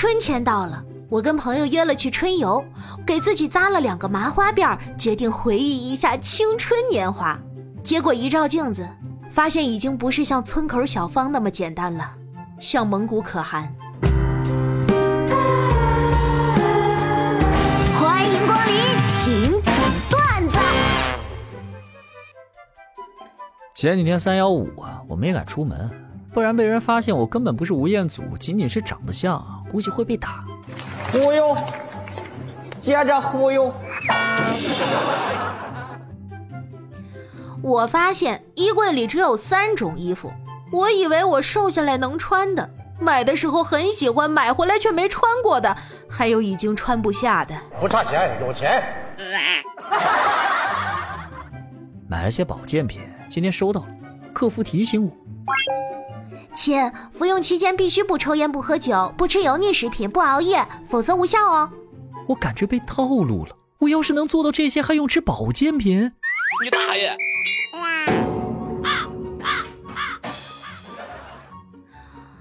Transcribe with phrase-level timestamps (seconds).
[0.00, 2.64] 春天到了，我跟朋友约了去春游，
[3.04, 7.36] 给自己扎了两个麻花辫，决定回忆一下青春年华。
[7.82, 8.88] 结果一照镜子，
[9.28, 12.08] 发现已经不是像村口小芳那么简单了，
[12.60, 13.74] 像蒙古可汗。
[18.00, 19.74] 欢迎光临，请讲
[20.08, 20.58] 段子。
[23.74, 25.90] 前几天三幺五啊，我没敢出门，
[26.32, 30.44] 不然被人发现我根本不是吴彦祖，仅仅是长得像，估计会被打。
[31.12, 31.56] 忽悠，
[32.80, 33.72] 接着忽悠。
[37.62, 40.32] 我发现衣柜里只有三种衣服，
[40.70, 45.76] 我以为我瘦下来能穿的，买的时候很喜欢，买回来却没穿过的，
[46.08, 47.54] 还有已经穿不下的。
[47.80, 48.82] 不差钱，有钱。
[52.06, 53.88] 买了些保健品，今天收到了，
[54.32, 55.10] 客服提醒我，
[56.58, 61.70] 亲，服用期间必须不抽烟、不喝酒、不吃油腻食品、不熬夜，否则无效哦。
[62.26, 63.56] 我感觉被套路了。
[63.78, 66.12] 我要是能做到这些，还用吃保健品？
[66.64, 67.16] 你大爷！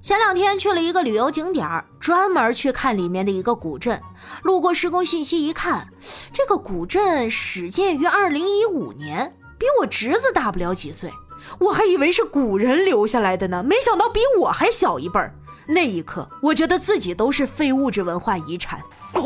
[0.00, 1.68] 前两天去了一个旅游景点
[2.00, 4.00] 专门去看里面的一个古镇。
[4.42, 5.86] 路过施工信息一看，
[6.32, 11.12] 这个古镇始建于二零一五年，比我侄子大不了几岁。
[11.58, 15.34] 我还以为是古人留下来的呢，没想到比我还小一辈儿。
[15.66, 18.80] 那一刻，我觉得自己都是非物质文化遗产。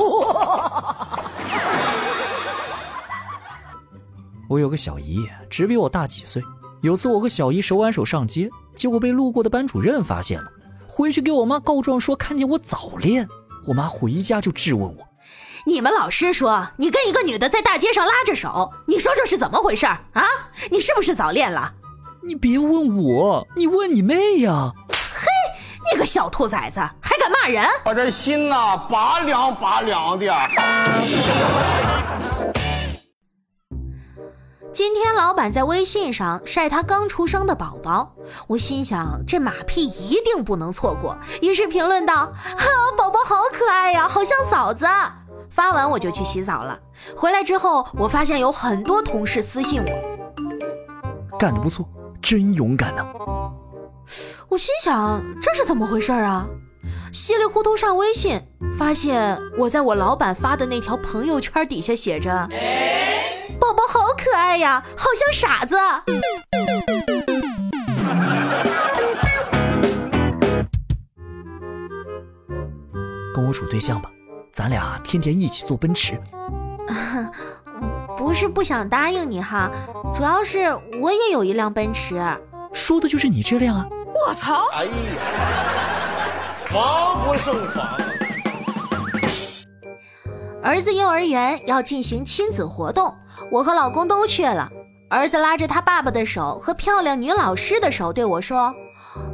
[4.49, 6.43] 我有个小姨，只比我大几岁。
[6.81, 10.49] 有次我和小姨手挽手上街，结果被路过的班主任发现了，
[10.89, 13.29] 回去给我妈告状说看见我早恋。
[13.69, 15.09] 我妈回家就质问我
[15.65, 20.25] ：“你们老师说你跟一个女的在大街上拉着手，你说这是怎么回事啊？
[20.73, 21.73] 你是不是早恋了？”
[22.25, 24.73] 你别问我，你问你妹呀！
[25.12, 25.27] 嘿，
[25.92, 27.64] 你个小兔崽子，还敢骂人！
[27.84, 30.27] 我这心呐，拔凉拔凉的。
[34.73, 38.14] 今天老板在微信上晒他刚出生的宝宝，
[38.47, 42.14] 我心想这马屁一定不能错过，于是评论道
[42.57, 42.64] ：“啊，
[42.97, 44.86] 宝宝好可爱呀，好像嫂子。”
[45.51, 46.79] 发完我就去洗澡了。
[47.17, 49.91] 回来之后，我发现有很多同事私信我
[51.36, 51.86] ：“干得不错，
[52.23, 53.05] 真勇敢呐！”
[54.49, 56.47] 我心想这是怎么回事啊？
[57.13, 58.41] 稀里糊涂上微信，
[58.79, 62.49] 发现我在我老板发的那条朋友圈底下写着。
[63.61, 65.77] 宝宝好可爱呀，好像傻子。
[73.35, 74.11] 跟我处对象吧，
[74.53, 76.21] 咱俩天天一起坐奔驰。
[78.33, 79.70] 不是不想答应你哈，
[80.15, 82.17] 主要是我也有一辆奔驰。
[82.73, 83.87] 说的就是你这辆啊！
[84.27, 84.65] 我操！
[84.73, 84.93] 哎呀，
[86.57, 87.87] 防不胜防。
[90.63, 93.15] 儿子幼儿园要进行亲子活动，
[93.51, 94.67] 我和老公都去了。
[95.11, 98.75] 儿子拉着他爸爸的手和漂亮女老师的手对我说：“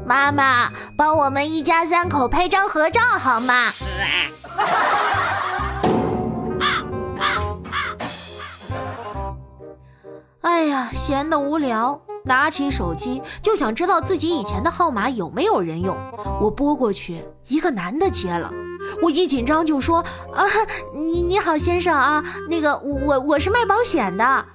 [0.04, 3.70] 妈妈，帮我们一家三口拍张合照好吗？”
[10.48, 15.94] 哎呀，闲得无聊，拿起手机就想知道自己以前的号码有没有人用。
[16.40, 18.50] 我拨过去，一个男的接了。
[19.02, 19.98] 我一紧张就说
[20.34, 20.46] ：“啊，
[20.94, 24.46] 你你好，先生啊，那个我我是卖保险的。”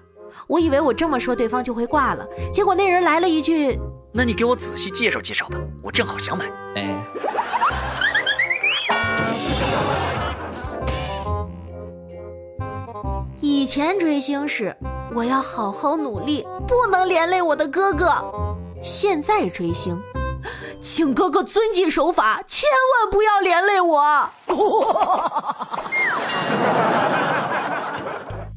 [0.50, 3.80] 我以为我这么说对方就会挂了，结果那人来了一句
[4.12, 6.46] ：“那你给我仔细介绍介绍吧，我正好想买。”
[6.76, 7.04] 哎，
[13.40, 14.76] 以前追星是
[15.16, 18.08] 我要好好努力，不能连累我的哥哥。
[18.84, 20.02] 现在追星。
[20.82, 22.68] 请哥哥遵纪守法，千
[23.02, 24.30] 万不要连累我。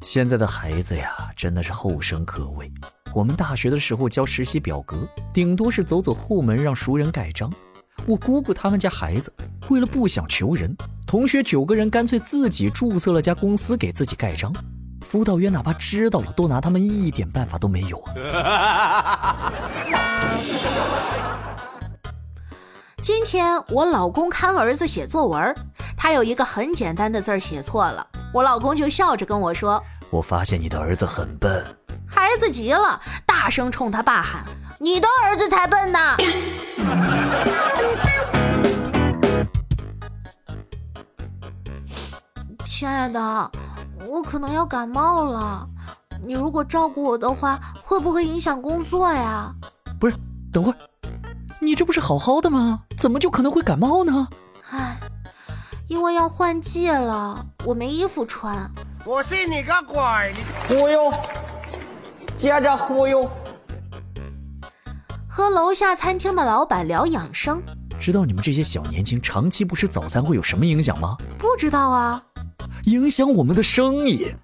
[0.00, 2.72] 现在的孩子呀，真的是后生可畏。
[3.14, 7.52] 我们大学的时候交实习表格，顶多是走走后门让熟人盖章。
[8.06, 9.32] 我姑姑他们家孩子，
[9.68, 10.74] 为了不想求人，
[11.06, 14.52] 同学九个人干脆自己注册了家公司给自己盖章。
[15.14, 18.02] 辅导员哪怕知道了，都拿他们一点办法都没有
[18.32, 19.52] 啊！
[23.00, 25.54] 今天我老公看儿子写作文，
[25.96, 29.80] 他有一个很简单的字写错了，我老公就笑着跟我说
[30.10, 31.64] ：“我发现你的儿子很笨。”
[32.10, 34.44] 孩子急了，大声冲他爸喊
[34.82, 36.00] ：“你的儿子才笨呢！”
[42.66, 43.52] 亲爱的。
[44.08, 45.66] 我可能要感冒了，
[46.24, 49.52] 你如果照顾我的话，会不会影响工作呀？
[49.98, 50.16] 不是，
[50.52, 50.76] 等会儿，
[51.60, 52.80] 你这不是好好的吗？
[52.98, 54.28] 怎么就可能会感冒呢？
[54.70, 54.98] 唉，
[55.88, 58.70] 因为要换季了，我没衣服穿。
[59.04, 60.00] 我信你个鬼！
[60.34, 61.12] 你忽悠，
[62.36, 63.28] 接着忽悠。
[65.28, 67.62] 和楼下餐厅的老板聊养生，
[67.98, 71.16] 知道你们这些小年轻长期不吃早餐会有什么影响吗？
[71.38, 72.22] 不知道啊。
[72.84, 74.34] 影响我们的生意。